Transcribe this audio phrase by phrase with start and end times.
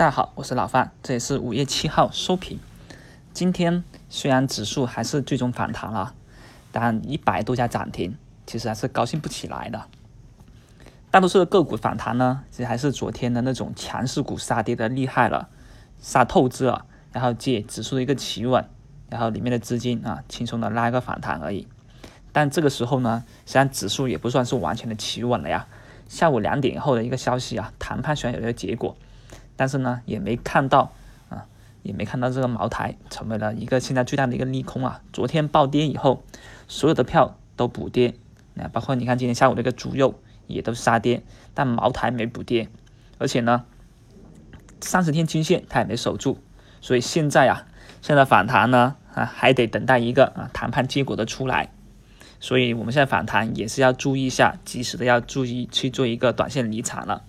[0.00, 2.58] 大家好，我是老范，这也是五月七号收评。
[3.34, 6.14] 今天虽然指数还是最终反弹了，
[6.72, 8.16] 但一百多家涨停，
[8.46, 9.84] 其实还是高兴不起来的。
[11.10, 15.50] 大多数的个股反弹呢，其实还是昨天的那种强势股杀跌的厉害了，
[16.00, 18.64] 杀透支了，然后借指数的一个企稳，
[19.10, 21.68] 然后里面的资金啊轻松的拉一个反弹而已。
[22.32, 25.66] 但这个时候呢，实际上指数也不算是完全的企稳了呀。
[26.08, 28.96] 下午两点以后的一个消息啊，谈判虽然有一个结果。
[29.60, 30.90] 但是呢，也没看到
[31.28, 31.44] 啊，
[31.82, 35.02] 也没看到这个茅台成为了一个现在最大的一个利空啊。
[35.12, 36.22] 昨天暴跌以后，
[36.66, 38.14] 所有的票都补跌，
[38.56, 40.14] 啊，包括你看今天下午这个猪肉
[40.46, 42.70] 也都杀跌，但茅台没补跌，
[43.18, 43.66] 而且呢，
[44.80, 46.38] 三十天均线它也没守住，
[46.80, 47.66] 所以现在啊，
[48.00, 51.70] 现在反弹呢啊，还得等待一个啊谈判结果的出来，
[52.40, 57.24] 所以我们现在反弹也是要注意一下，及时的要注意去做一个短线离场了。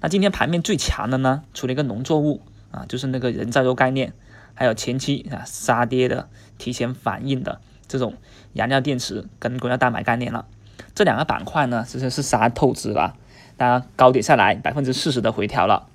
[0.00, 2.40] 那今天盘面最强的呢，除了一个农作物
[2.70, 4.14] 啊，就是那个人造肉概念，
[4.54, 8.14] 还有前期啊杀跌的、提前反应的这种
[8.54, 10.46] 燃料电池跟国家大买概念了。
[10.94, 13.14] 这两个板块呢，其实是杀透支了，
[13.58, 15.86] 当然高点下来百分之四十的回调了。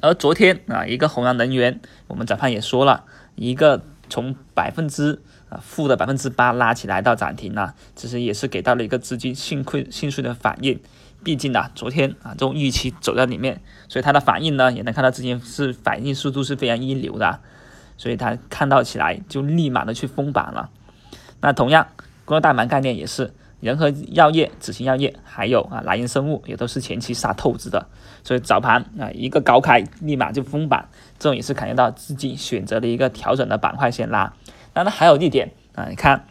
[0.00, 3.04] 而昨天啊，一个弘扬能源，我们早盘也说了
[3.36, 10.80] 一个从百分之啊负的百分之八拉起来到涨停了，其实也是给到了一个资金幸亏迅速的反应。
[11.24, 17.40] 毕竟呢，昨天啊这种预期走在里面，所以它的反应呢也能看到之前是反应速度是非常一流的，
[17.96, 20.68] 所以它看到起来就立马的去封板了。
[21.40, 21.88] 那同样，
[22.26, 27.88] 国药大盘概念也是，仁和药业、紫星药业还有啊莱茵生物也都是前期杀透支的，
[28.22, 34.34] 所以早盘啊一个高开立马就封板，这种也是感觉到资金选择了一个调整的板块先拉。
[34.74, 36.26] 当然还有一点啊，你看。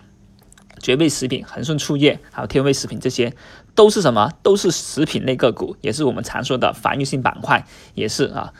[0.82, 3.34] 绝味食品、恒顺醋业，还有天味食品，这些
[3.76, 4.32] 都是什么？
[4.42, 8.54] 都是食品类个股，也是我们常说的防御性板块，也是啊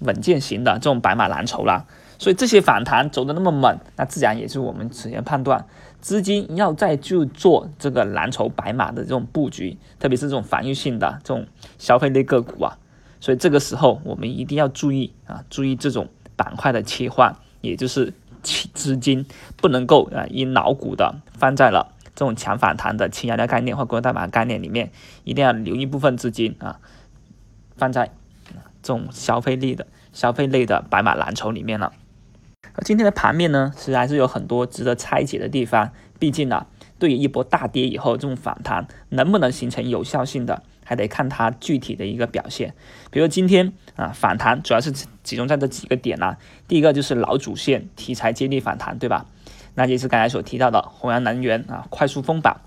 [0.00, 1.86] 稳健型的这种白马蓝筹啦。
[2.18, 5.66] 所以这些反弹走的那么猛，那自然也是我们此前判断
[6.00, 11.46] 资金要再去做这个蓝筹白马的这种布局，特别是这种防御性的这种
[11.78, 12.78] 消费类个股啊。
[13.20, 18.12] 所以这个时候我们一定要注意啊，注意这种板块的切换，也就是。
[18.42, 19.26] 资金
[19.58, 24.90] 不能够啊，因老股的放在了这种强反弹的轻压料概念或国家大盘概念里面，
[25.24, 26.80] 一定要留一部分资金啊，
[27.76, 28.10] 放在
[28.82, 31.92] 这种消费类的消费类的白马蓝筹里面了。
[32.74, 36.66] 而今天的盘面呢，其实还是有很多值得拆解的地方，毕竟呢，
[36.98, 40.62] 对于一波大跌以后这种反弹能不能形成有效性的。
[40.82, 42.74] 还得看它具体的一个表现，
[43.12, 44.90] 比如今天啊反弹主要是
[45.22, 46.36] 集中在这几个点呢。
[46.66, 49.24] 第一个就是老主线题材接力反弹，对吧？
[49.74, 52.60] 那就是刚才所提到的弘扬能源啊快速封板。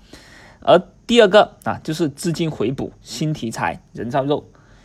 [0.60, 4.44] 而第二个啊就是资金回补新题材人造肉，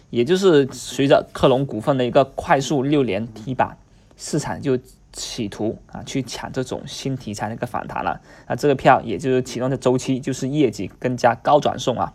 [0.10, 3.78] 也就是随着克隆股份的一个快速六连踢板，
[4.18, 4.78] 市场就
[5.14, 8.20] 企图啊去抢这种新题材的一个反弹了。
[8.48, 12.14] 那这个票也就是启动的周期就是业绩更加高转送啊。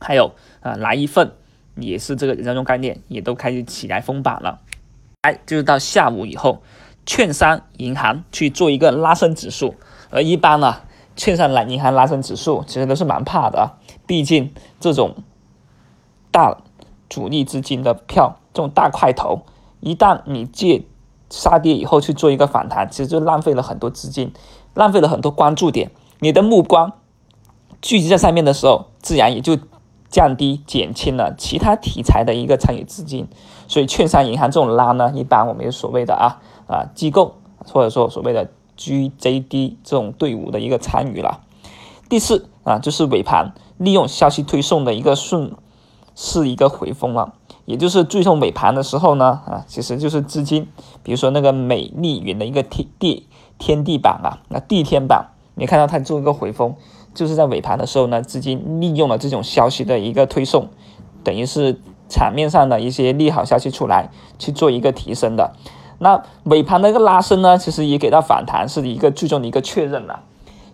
[0.00, 1.32] 还有啊，来一份
[1.76, 4.60] 也是这个人造肉概念，也都开始起来封板了。
[5.22, 6.62] 哎，就是到下午以后，
[7.06, 9.74] 券商、银行去做一个拉升指数。
[10.10, 10.82] 而一般呢，
[11.16, 13.78] 券商、来银行拉升指数，其实都是蛮怕的啊。
[14.06, 15.16] 毕竟这种
[16.30, 16.58] 大
[17.08, 19.42] 主力资金的票，这种大块头，
[19.80, 20.84] 一旦你借
[21.30, 24.32] 杀跌以后去做一个反弹，其实就浪费了很多资金，
[24.74, 25.90] 浪费了很多关注点。
[26.20, 26.92] 你的目光
[27.80, 29.58] 聚集在上面的时候，自然也就。
[30.10, 33.26] 降低减轻了其他题材的一个参与资金，
[33.68, 37.36] 所以券商银行这种拉呢，一般我们有所谓的啊啊机构
[37.66, 41.40] 或者说所谓的 GJD 这种队伍的一个参与了。
[42.08, 45.52] 第四啊就是尾盘利用消息推送的一个顺
[46.14, 50.68] 势一个回风了，也就是最终尾盘的时候呢啊其实就是资金，
[51.02, 56.74] 比如说那个美丽云的一个天地天地板啊，那地天板，你看到它做一个回风。
[57.14, 60.70] 就是在尾盘的时候呢，资金利用了这种消息的一个推送，
[61.22, 65.52] 等于是场面上的一些利好消息出来去做一个提升的。
[65.98, 70.20] 那尾盘的一个拉升呢，其实也给到反弹是一个最终的一个确认了。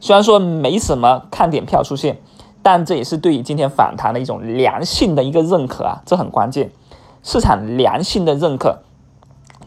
[0.01, 2.19] 虽然说没什么看点票出现，
[2.63, 6.71] 但这也是对于今天反弹的一种良性的一个认可啊，这很关键。
[7.23, 8.79] 市场良性的认可，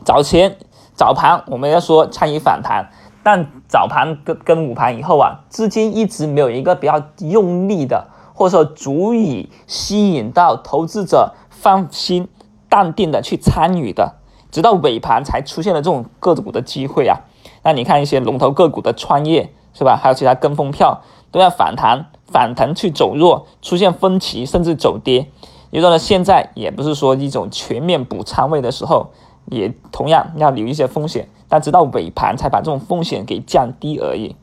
[0.03, 0.57] 早前
[0.95, 2.89] 早盘我们要说参与反弹。
[3.25, 11.33] 但早盘跟跟午盘以后啊，资金一直没有一个比较用力的，或者说足以吸引到投资者
[11.63, 12.27] 放心、
[12.67, 14.15] 淡定的去参与的，
[14.51, 17.21] 直到尾盘才出现了这种个股的机会啊。
[17.63, 19.95] 那你看一些龙头个股的创业是吧？
[19.95, 21.01] 还有其他跟风票
[21.31, 25.29] 都要反弹，反弹去走弱，出现分歧甚至走跌，
[25.71, 29.11] 也到了现在也不是说一种全面补仓位的时候，
[29.45, 34.35] 也同样要留一些风险，但直到尾盘才把这种风险给降低而已。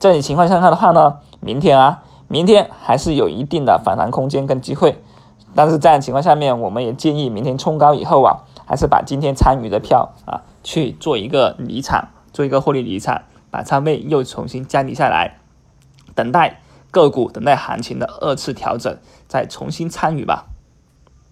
[0.00, 5.00] 这种情况下看的话呢，明天啊，明天还是有一定的反弹空间跟机会，
[5.58, 15.38] 但是这样情况下面，我们也建议明天冲高以后啊，还是把今天参与的票啊去做一个离场，做一个获利离场，把仓位又重新降低下来，
[16.14, 16.60] 等待
[16.92, 18.96] 个股等待行情的二次调整，
[19.26, 20.46] 再重新参与吧。